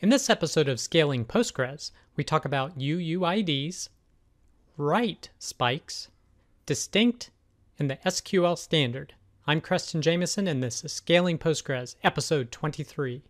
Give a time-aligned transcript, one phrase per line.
[0.00, 3.90] In this episode of Scaling Postgres, we talk about UUIDs,
[4.76, 6.08] write spikes,
[6.66, 7.30] distinct,
[7.78, 9.14] and the SQL standard.
[9.46, 13.22] I'm Creston Jamison, and this is Scaling Postgres, episode 23.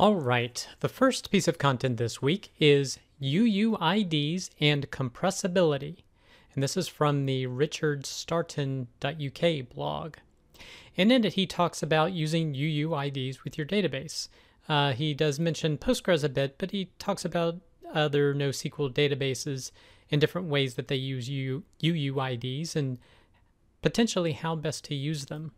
[0.00, 5.98] All right, the first piece of content this week is UUIDs and compressibility.
[6.54, 10.16] And this is from the richardstarton.uk blog.
[10.96, 14.28] And in it, he talks about using UUIDs with your database.
[14.68, 17.56] Uh, he does mention Postgres a bit, but he talks about
[17.92, 19.70] other NoSQL databases
[20.10, 22.98] in different ways that they use UUIDs and
[23.80, 25.52] potentially how best to use them.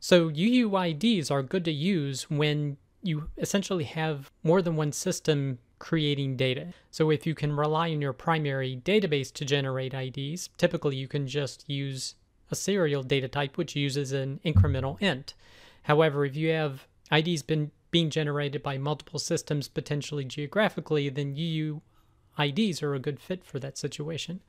[0.00, 6.36] So, UUIDs are good to use when you essentially have more than one system creating
[6.36, 6.72] data.
[6.92, 11.26] So if you can rely on your primary database to generate IDs, typically you can
[11.26, 12.14] just use
[12.52, 15.34] a serial data type which uses an incremental int.
[15.82, 22.80] However, if you have IDs been being generated by multiple systems potentially geographically, then UUIDs
[22.80, 24.40] are a good fit for that situation.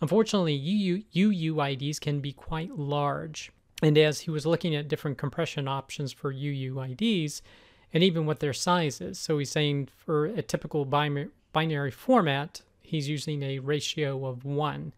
[0.00, 3.52] Unfortunately, UU, UUIDs can be quite large.
[3.84, 7.40] And as he was looking at different compression options for UUIDs,
[7.92, 9.18] and even what their size is.
[9.18, 14.92] So he's saying for a typical binary format, he's using a ratio of one.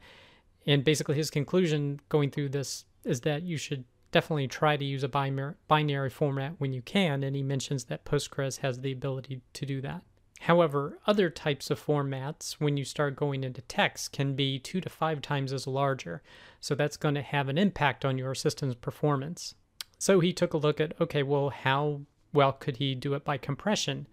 [0.66, 5.02] And basically, his conclusion going through this is that you should definitely try to use
[5.02, 7.22] a binary format when you can.
[7.22, 10.02] And he mentions that Postgres has the ability to do that.
[10.40, 14.90] However, other types of formats, when you start going into text, can be two to
[14.90, 16.22] five times as larger.
[16.60, 19.54] So that's going to have an impact on your system's performance.
[19.98, 22.02] So he took a look at okay, well, how
[22.34, 24.06] well could he do it by compression?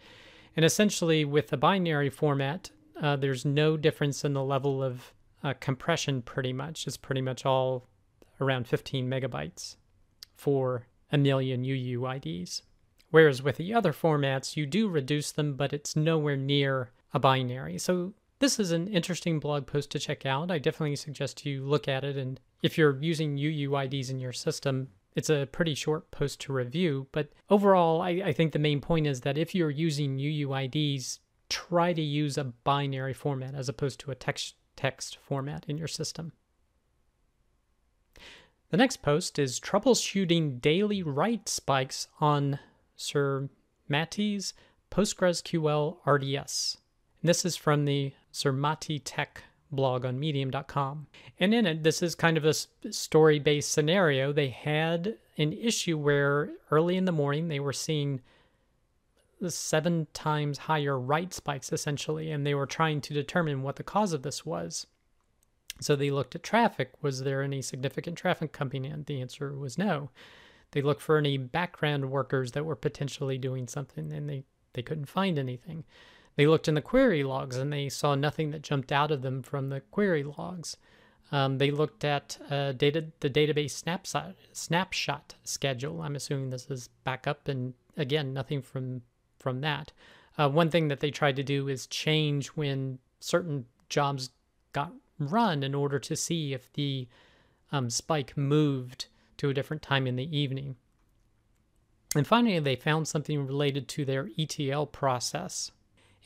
[0.55, 5.53] And essentially, with the binary format, uh, there's no difference in the level of uh,
[5.59, 6.87] compression pretty much.
[6.87, 7.87] It's pretty much all
[8.39, 9.75] around 15 megabytes
[10.35, 12.61] for a million UUIDs.
[13.09, 17.77] Whereas with the other formats, you do reduce them, but it's nowhere near a binary.
[17.77, 20.49] So this is an interesting blog post to check out.
[20.49, 22.17] I definitely suggest you look at it.
[22.17, 27.07] And if you're using UUIDs in your system, it's a pretty short post to review,
[27.11, 31.91] but overall, I, I think the main point is that if you're using UUIDs, try
[31.91, 36.31] to use a binary format as opposed to a text text format in your system.
[38.69, 42.57] The next post is troubleshooting daily write spikes on
[42.95, 43.49] Sir
[43.89, 44.53] Matty's
[44.89, 46.77] PostgreSQL RDS.
[47.21, 51.07] And this is from the Sir Matty Tech blog on medium.com.
[51.39, 52.53] And in it, this is kind of a
[52.91, 54.31] story based scenario.
[54.31, 58.21] They had an issue where early in the morning they were seeing
[59.47, 64.13] seven times higher write spikes essentially, and they were trying to determine what the cause
[64.13, 64.85] of this was.
[65.79, 66.91] So they looked at traffic.
[67.01, 69.03] Was there any significant traffic coming in?
[69.07, 70.11] The answer was no.
[70.71, 74.43] They looked for any background workers that were potentially doing something, and they,
[74.73, 75.83] they couldn't find anything.
[76.35, 79.43] They looked in the query logs and they saw nothing that jumped out of them
[79.43, 80.77] from the query logs.
[81.31, 86.01] Um, they looked at uh, data, the database snapshot, snapshot schedule.
[86.01, 89.01] I'm assuming this is backup, and again, nothing from
[89.39, 89.91] from that.
[90.37, 94.29] Uh, one thing that they tried to do is change when certain jobs
[94.73, 97.07] got run in order to see if the
[97.71, 100.75] um, spike moved to a different time in the evening.
[102.15, 105.71] And finally, they found something related to their ETL process.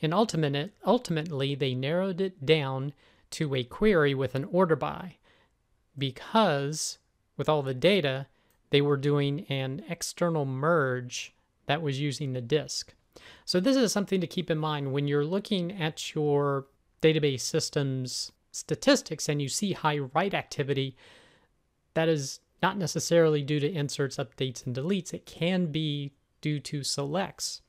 [0.02, 2.92] And ultimate, ultimately, they narrowed it down
[3.30, 5.16] to a query with an order by
[5.96, 6.98] because
[7.36, 8.26] with all the data,
[8.70, 11.34] they were doing an external merge
[11.66, 12.94] that was using the disk.
[13.44, 16.66] So, this is something to keep in mind when you're looking at your
[17.00, 20.96] database systems statistics and you see high write activity.
[21.94, 25.12] That is not necessarily due to inserts, updates, and deletes.
[25.12, 27.62] It can be due to selects.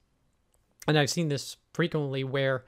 [0.87, 2.63] And I've seen this frequently where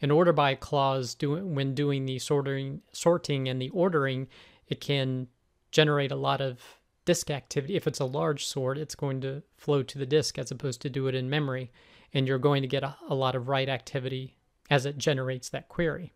[0.00, 4.28] an order by clause do, when doing the sorting sorting and the ordering,
[4.68, 5.28] it can
[5.70, 6.60] generate a lot of
[7.04, 7.76] disk activity.
[7.76, 10.90] If it's a large sort, it's going to flow to the disk as opposed to
[10.90, 11.70] do it in memory,
[12.12, 14.36] and you're going to get a, a lot of write activity
[14.70, 16.12] as it generates that query.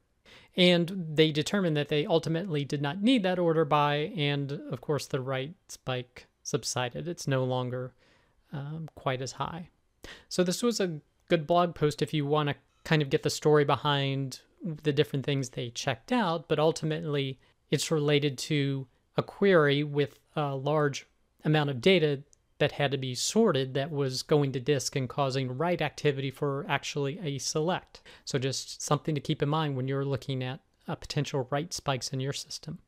[0.56, 5.06] And they determined that they ultimately did not need that order by, and of course
[5.06, 7.09] the write spike subsided.
[7.09, 7.93] It's no longer
[8.52, 9.69] um, quite as high.
[10.29, 13.31] So this was a good blog post if you want to kind of get the
[13.31, 17.38] story behind the different things they checked out, but ultimately
[17.70, 18.87] it's related to
[19.17, 21.06] a query with a large
[21.44, 22.23] amount of data
[22.58, 26.64] that had to be sorted that was going to disk and causing write activity for
[26.69, 28.00] actually a select.
[28.25, 32.08] So just something to keep in mind when you're looking at uh, potential write spikes
[32.08, 32.78] in your system.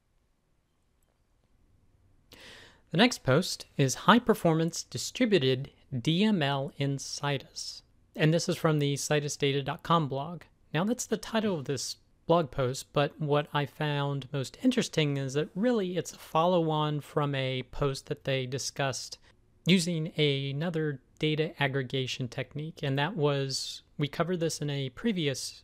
[2.90, 7.82] The next post is High Performance Distributed DML in Citus.
[8.18, 10.42] And this is from the citusdata.com blog.
[10.74, 15.34] Now, that's the title of this blog post, but what I found most interesting is
[15.34, 19.18] that really it's a follow on from a post that they discussed
[19.66, 22.80] using another data aggregation technique.
[22.82, 25.62] And that was, we covered this in a previous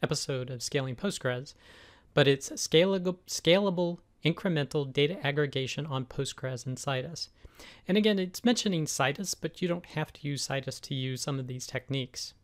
[0.00, 1.54] episode of Scaling Postgres,
[2.14, 3.98] but it's scalable, scalable
[4.34, 7.28] incremental data aggregation on Postgres and Citus.
[7.88, 11.38] And again, it's mentioning Citus, but you don't have to use Citus to use some
[11.38, 12.34] of these techniques.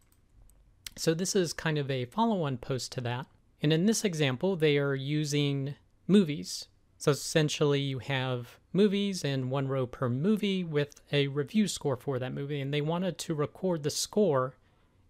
[0.97, 3.27] So this is kind of a follow-on post to that.
[3.63, 5.75] And in this example, they are using
[6.07, 6.67] movies.
[6.99, 12.19] So essentially you have movies and one row per movie with a review score for
[12.19, 12.61] that movie.
[12.61, 14.55] And they wanted to record the score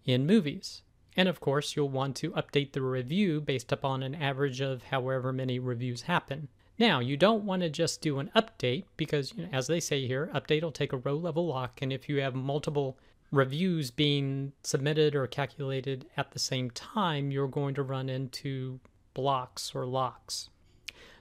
[0.05, 0.81] in movies.
[1.15, 5.31] And of course, you'll want to update the review based upon an average of however
[5.31, 6.47] many reviews happen.
[6.79, 10.07] Now, you don't want to just do an update because, you know, as they say
[10.07, 11.81] here, update will take a row level lock.
[11.81, 12.97] And if you have multiple
[13.31, 18.79] reviews being submitted or calculated at the same time, you're going to run into
[19.13, 20.49] blocks or locks.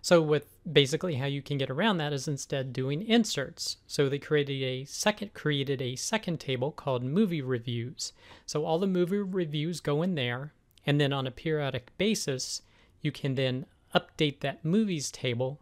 [0.00, 3.76] So with basically how you can get around that is instead doing inserts.
[3.86, 8.12] So they created a second created a second table called movie reviews.
[8.44, 10.54] So all the movie reviews go in there
[10.84, 12.62] and then on a periodic basis
[13.00, 15.60] you can then update that movies table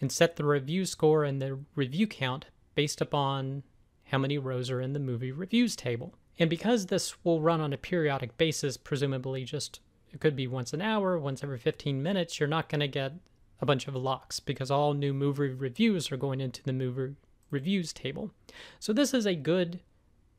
[0.00, 3.62] and set the review score and the review count based upon
[4.04, 6.14] how many rows are in the movie reviews table.
[6.38, 9.80] And because this will run on a periodic basis, presumably just
[10.12, 13.12] it could be once an hour, once every 15 minutes, you're not going to get
[13.60, 17.14] a bunch of locks because all new movie reviews are going into the movie
[17.50, 18.30] reviews table.
[18.78, 19.80] So this is a good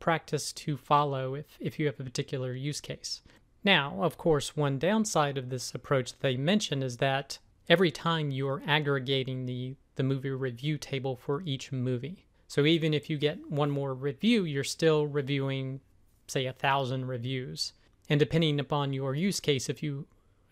[0.00, 3.22] practice to follow if, if you have a particular use case.
[3.64, 7.38] Now, of course, one downside of this approach that they mention is that
[7.68, 12.24] every time you're aggregating the, the movie review table for each movie.
[12.46, 15.80] So even if you get one more review, you're still reviewing,
[16.26, 17.74] say, a thousand reviews.
[18.08, 20.06] And depending upon your use case, if you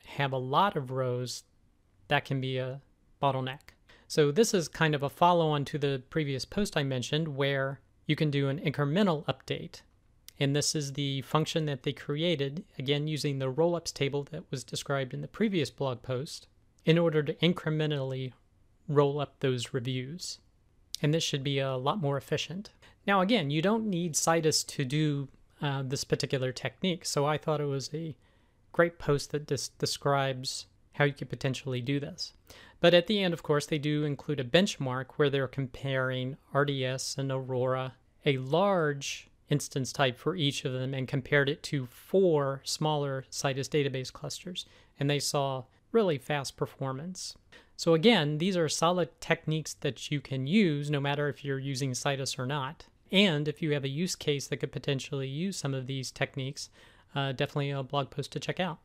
[0.05, 1.45] have a lot of rows,
[2.09, 2.81] that can be a
[3.23, 3.73] bottleneck.
[4.09, 7.81] So this is kind of a follow on to the previous post I mentioned where
[8.07, 9.81] you can do an incremental update.
[10.39, 14.65] And this is the function that they created, again using the rollups table that was
[14.65, 16.47] described in the previous blog post,
[16.85, 18.33] in order to incrementally
[18.89, 20.39] roll up those reviews
[21.03, 22.71] and this should be a lot more efficient.
[23.07, 25.29] Now, again, you don't need Citus to do
[25.61, 28.17] uh, this particular technique, so I thought it was a
[28.73, 32.33] great post that dis- describes how you could potentially do this.
[32.81, 37.17] But at the end, of course, they do include a benchmark where they're comparing RDS
[37.19, 37.95] and Aurora,
[38.25, 43.69] a large instance type for each of them, and compared it to four smaller Citus
[43.69, 44.67] database clusters,
[44.99, 47.37] and they saw really fast performance.
[47.77, 51.93] So again, these are solid techniques that you can use no matter if you're using
[51.93, 52.87] Citus or not.
[53.13, 56.71] And if you have a use case that could potentially use some of these techniques,
[57.15, 58.79] uh, definitely a blog post to check out.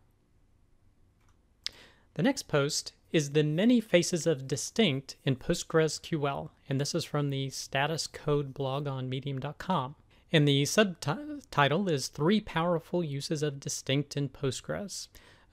[2.14, 7.30] The next post is the many faces of distinct in PostgreSQL, and this is from
[7.30, 9.96] the status code blog on medium.com.
[10.34, 15.10] And the subtitle is Three Powerful Uses of Distinct in Postgres.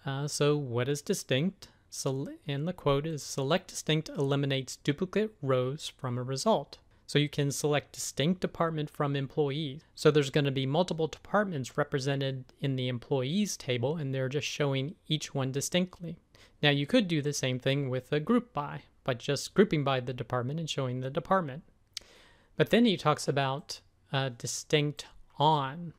[0.07, 1.69] Uh, so, what is distinct?
[1.91, 6.79] So, and the quote is select distinct eliminates duplicate rows from a result.
[7.09, 9.81] So you can select distinct department from employees.
[9.95, 14.47] So there's going to be multiple departments represented in the employees table, and they're just
[14.47, 16.19] showing each one distinctly.
[16.63, 20.01] Now you could do the same thing with a group by, by just grouping by
[20.01, 21.63] the department and showing the department.
[22.59, 23.81] But then he talks about
[24.13, 25.07] uh, distinct
[25.39, 25.93] on.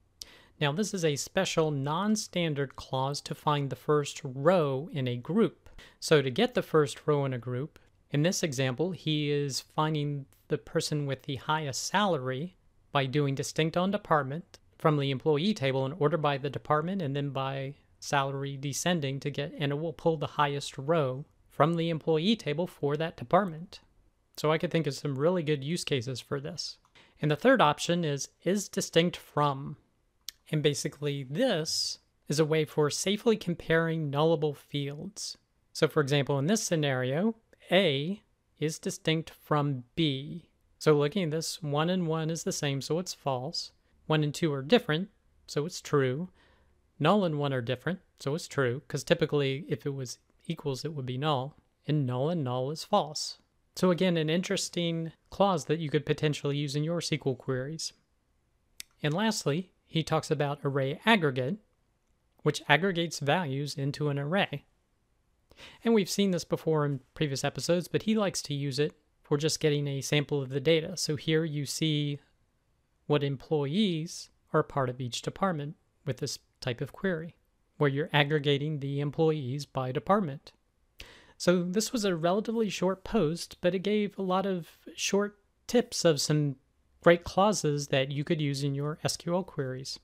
[0.59, 5.69] Now this is a special non-standard clause to find the first row in a group.
[5.99, 7.79] So to get the first row in a group,
[8.11, 12.55] in this example, he is finding the person with the highest salary
[12.91, 17.15] by doing distinct on department from the employee table in order by the department and
[17.15, 21.89] then by salary descending to get, and it will pull the highest row from the
[21.89, 23.81] employee table for that department.
[24.37, 26.77] So I could think of some really good use cases for this.
[27.21, 29.77] And the third option is is distinct from.
[30.51, 35.37] And basically this is a way for safely comparing nullable fields.
[35.73, 37.35] So for example, in this scenario,
[37.71, 38.21] A
[38.59, 40.45] is distinct from B.
[40.77, 43.71] So looking at this, 1 and 1 is the same, so it's false.
[44.07, 45.09] 1 and 2 are different,
[45.45, 46.29] so it's true.
[46.99, 50.93] Null and 1 are different, so it's true, because typically if it was equals, it
[50.93, 51.55] would be null.
[51.87, 53.39] And null and null is false.
[53.75, 57.93] So again, an interesting clause that you could potentially use in your SQL queries.
[59.01, 61.57] And lastly, he talks about array aggregate,
[62.43, 64.65] which aggregates values into an array.
[65.83, 69.37] And we've seen this before in previous episodes, but he likes to use it for
[69.37, 70.97] just getting a sample of the data.
[70.97, 72.19] So here you see
[73.07, 77.35] what employees are part of each department with this type of query,
[77.77, 80.51] where you're aggregating the employees by department.
[81.39, 86.03] So this was a relatively short post, but it gave a lot of short tips
[86.03, 86.57] of some
[87.01, 89.97] great clauses that you could use in your SQL queries.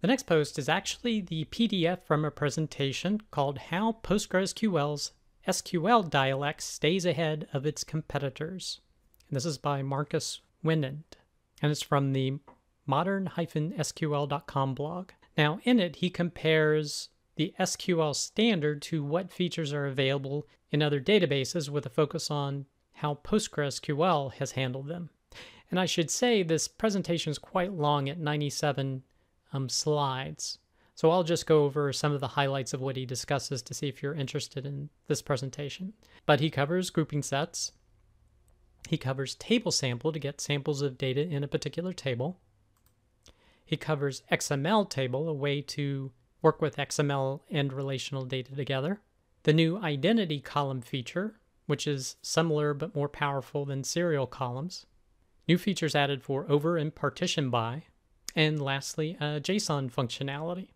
[0.00, 5.12] The next post is actually the PDF from a presentation called How PostgreSQL's
[5.46, 8.80] SQL Dialect Stays Ahead of Its Competitors.
[9.28, 11.04] And this is by Markus Winand,
[11.62, 12.40] and it's from the
[12.84, 15.10] modern-sql.com blog.
[15.38, 21.00] Now, in it, he compares the SQL standard to what features are available in other
[21.00, 25.10] databases with a focus on how PostgreSQL has handled them.
[25.70, 29.02] And I should say this presentation is quite long at 97
[29.52, 30.58] um, slides.
[30.94, 33.88] So I'll just go over some of the highlights of what he discusses to see
[33.88, 35.92] if you're interested in this presentation.
[36.24, 37.72] But he covers grouping sets.
[38.88, 42.38] He covers table sample to get samples of data in a particular table.
[43.64, 46.12] He covers XML table, a way to
[46.46, 49.00] work with XML and relational data together.
[49.42, 54.86] The new identity column feature, which is similar but more powerful than serial columns.
[55.48, 57.82] New features added for over and partition by.
[58.36, 60.68] And lastly, JSON functionality.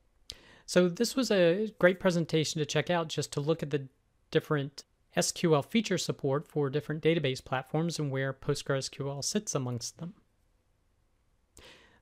[0.67, 3.87] So this was a great presentation to check out just to look at the
[4.33, 4.83] different
[5.17, 10.15] SQL feature support for different database platforms and where PostgreSQL sits amongst them.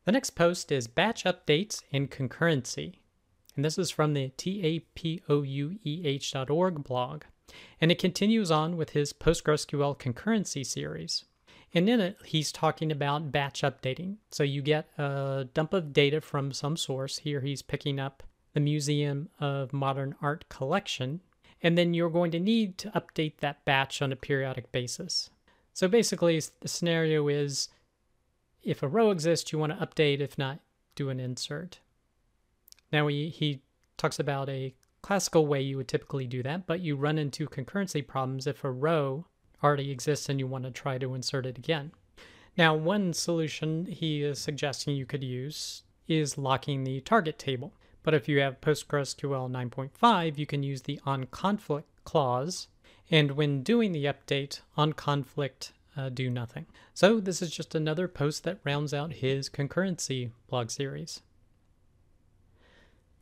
[0.06, 2.94] The next post is batch updates and concurrency.
[3.58, 4.84] And this is from the tapoueh.org
[6.84, 7.24] blog.
[7.80, 11.24] And it continues on with his PostgreSQL concurrency series.
[11.74, 14.18] And in it, he's talking about batch updating.
[14.30, 17.18] So you get a dump of data from some source.
[17.18, 18.22] Here he's picking up
[18.54, 21.20] the Museum of Modern Art collection.
[21.60, 25.30] And then you're going to need to update that batch on a periodic basis.
[25.74, 27.70] So basically, the scenario is
[28.62, 30.20] if a row exists, you want to update.
[30.20, 30.60] If not,
[30.94, 31.80] do an insert.
[32.92, 33.62] Now he, he
[33.96, 38.06] talks about a classical way you would typically do that, but you run into concurrency
[38.06, 39.26] problems if a row
[39.62, 41.92] already exists and you want to try to insert it again.
[42.56, 47.72] Now, one solution he is suggesting you could use is locking the target table.
[48.02, 52.68] But if you have PostgreSQL 9.5, you can use the onConflict clause.
[53.10, 56.66] And when doing the update, onConflict uh, do nothing.
[56.94, 61.20] So this is just another post that rounds out his concurrency blog series.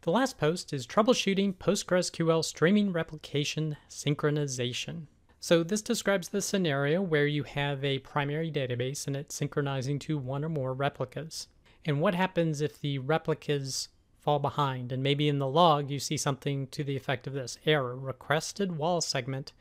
[0.06, 5.06] The last post is troubleshooting PostgreSQL streaming replication synchronization.
[5.40, 10.16] So this describes the scenario where you have a primary database and it's synchronizing to
[10.16, 11.48] one or more replicas.
[11.84, 13.88] And what happens if the replicas
[14.20, 17.58] fall behind and maybe in the log you see something to the effect of this
[17.66, 19.52] error requested WAL segment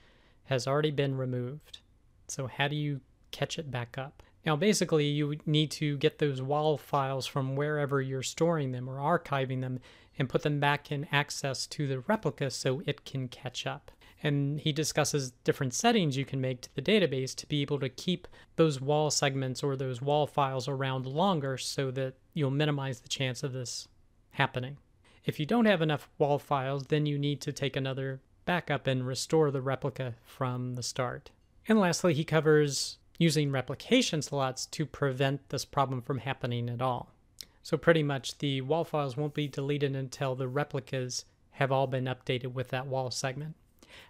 [0.43, 1.79] has already been removed.
[2.27, 4.21] So how do you catch it back up?
[4.45, 8.97] Now basically you need to get those WAL files from wherever you're storing them or
[8.97, 9.79] archiving them
[10.17, 13.91] and put them back in access to the replica so it can catch up.
[14.23, 17.89] And he discusses different settings you can make to the database to be able to
[17.89, 23.09] keep those WAL segments or those WAL files around longer so that you'll minimize the
[23.09, 23.87] chance of this
[24.31, 24.77] happening.
[25.25, 29.05] If you don't have enough WAL files, then you need to take another backup and
[29.05, 31.31] restore the replica from the start.
[31.67, 37.11] And lastly, he covers using replication slots to prevent this problem from happening at all.
[37.65, 42.05] So pretty much the WAL files won't be deleted until the replicas have all been
[42.05, 43.55] updated with that WAL segment.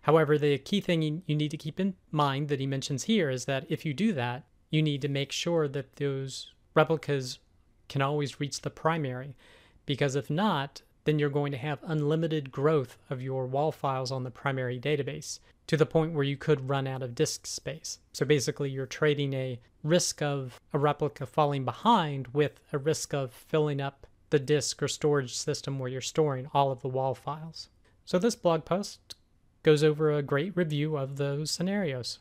[0.01, 3.45] However, the key thing you need to keep in mind that he mentions here is
[3.45, 7.39] that if you do that, you need to make sure that those replicas
[7.88, 9.38] can always reach the primary.
[9.85, 14.25] Because if not, then you're going to have unlimited growth of your wall files on
[14.25, 18.00] the primary database to the point where you could run out of disk space.
[18.13, 23.34] So basically, you're trading a risk of a replica falling behind with a risk of
[23.34, 27.69] filling up the disk or storage system where you're storing all of the WAL files.
[28.05, 29.15] So this blog post
[29.63, 32.19] goes over a great review of those scenarios.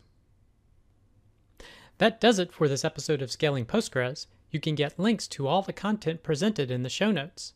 [1.98, 4.26] That does it for this episode of Scaling Postgres.
[4.50, 7.52] You can get links to all the content presented in the show notes.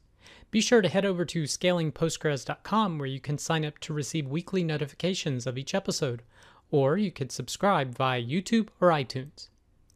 [0.50, 4.64] Be sure to head over to scalingpostgres.com where you can sign up to receive weekly
[4.64, 6.22] notifications of each episode,
[6.70, 9.48] or you could subscribe via YouTube or iTunes.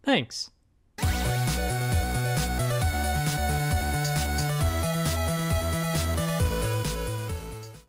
[0.02, 0.50] Thanks.